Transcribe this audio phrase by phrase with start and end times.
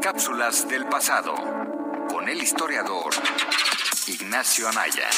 [0.00, 1.34] Cápsulas del pasado
[2.08, 3.12] con el historiador
[4.06, 5.10] Ignacio Anaya.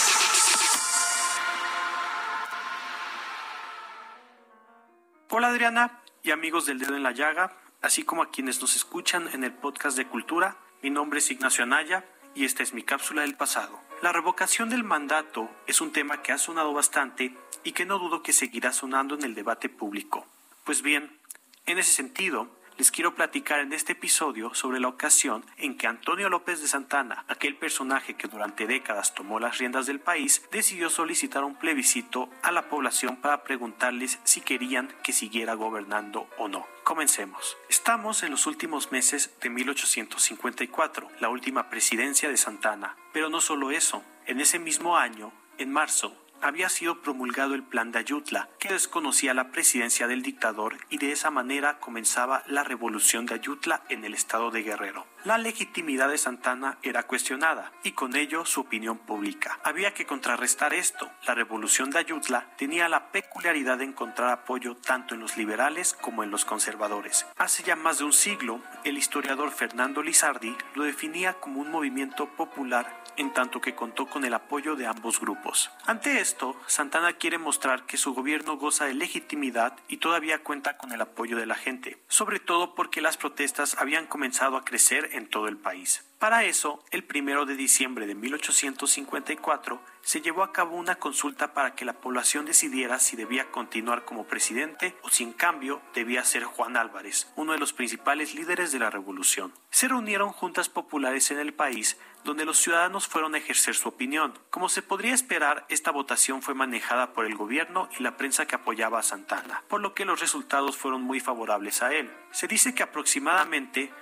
[5.31, 9.29] Hola Adriana y amigos del dedo en la llaga, así como a quienes nos escuchan
[9.33, 10.57] en el podcast de cultura.
[10.83, 13.79] Mi nombre es Ignacio Anaya y esta es mi cápsula del pasado.
[14.03, 18.25] La revocación del mandato es un tema que ha sonado bastante y que no dudo
[18.25, 20.27] que seguirá sonando en el debate público.
[20.65, 21.21] Pues bien,
[21.67, 26.29] en ese sentido, les quiero platicar en este episodio sobre la ocasión en que Antonio
[26.29, 31.43] López de Santana, aquel personaje que durante décadas tomó las riendas del país, decidió solicitar
[31.43, 36.67] un plebiscito a la población para preguntarles si querían que siguiera gobernando o no.
[36.85, 37.57] Comencemos.
[37.69, 42.97] Estamos en los últimos meses de 1854, la última presidencia de Santana.
[43.13, 47.93] Pero no solo eso, en ese mismo año, en marzo, había sido promulgado el Plan
[47.93, 53.27] de Ayutla, que desconocía la presidencia del dictador y de esa manera comenzaba la revolución
[53.27, 55.07] de Ayutla en el estado de Guerrero.
[55.25, 59.59] La legitimidad de Santana era cuestionada y con ello su opinión pública.
[59.65, 61.11] Había que contrarrestar esto.
[61.27, 66.23] La revolución de Ayutla tenía la peculiaridad de encontrar apoyo tanto en los liberales como
[66.23, 67.27] en los conservadores.
[67.37, 72.29] Hace ya más de un siglo, el historiador Fernando Lizardi lo definía como un movimiento
[72.37, 75.71] popular en tanto que contó con el apoyo de ambos grupos.
[75.87, 80.93] Ante esto, Santana quiere mostrar que su gobierno goza de legitimidad y todavía cuenta con
[80.93, 85.27] el apoyo de la gente, sobre todo porque las protestas habían comenzado a crecer en
[85.31, 86.05] todo el país.
[86.19, 91.77] Para eso, el primero de diciembre de 1854 se llevó a cabo una consulta para
[91.77, 96.43] que la población decidiera si debía continuar como presidente o si en cambio debía ser
[96.43, 99.53] Juan Álvarez, uno de los principales líderes de la revolución.
[99.71, 104.39] Se reunieron juntas populares en el país donde los ciudadanos fueron a ejercer su opinión.
[104.51, 108.57] Como se podría esperar, esta votación fue manejada por el gobierno y la prensa que
[108.57, 112.11] apoyaba a Santana, por lo que los resultados fueron muy favorables a él.
[112.31, 113.93] Se dice que aproximadamente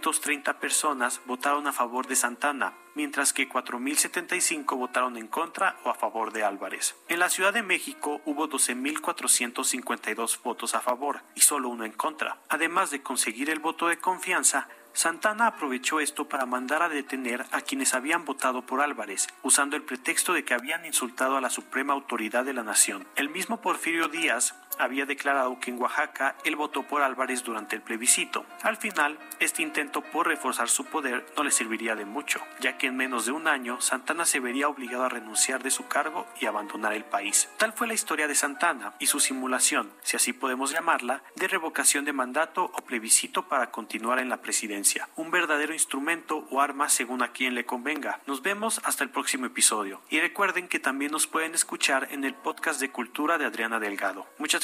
[0.00, 5.94] 435.530 personas votaron a favor de Santana, mientras que 4.075 votaron en contra o a
[5.94, 6.96] favor de Álvarez.
[7.08, 12.38] En la Ciudad de México hubo 12.452 votos a favor y solo uno en contra.
[12.48, 17.62] Además de conseguir el voto de confianza, Santana aprovechó esto para mandar a detener a
[17.62, 21.94] quienes habían votado por Álvarez, usando el pretexto de que habían insultado a la suprema
[21.94, 23.04] autoridad de la nación.
[23.16, 27.82] El mismo Porfirio Díaz había declarado que en Oaxaca él votó por Álvarez durante el
[27.82, 28.44] plebiscito.
[28.62, 32.88] Al final, este intento por reforzar su poder no le serviría de mucho, ya que
[32.88, 36.46] en menos de un año Santana se vería obligado a renunciar de su cargo y
[36.46, 37.48] abandonar el país.
[37.58, 42.04] Tal fue la historia de Santana y su simulación, si así podemos llamarla, de revocación
[42.04, 45.08] de mandato o plebiscito para continuar en la presidencia.
[45.16, 48.20] Un verdadero instrumento o arma según a quien le convenga.
[48.26, 50.00] Nos vemos hasta el próximo episodio.
[50.10, 54.26] Y recuerden que también nos pueden escuchar en el podcast de Cultura de Adriana Delgado.
[54.38, 54.63] Muchas